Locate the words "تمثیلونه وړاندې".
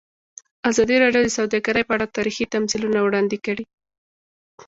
2.53-3.37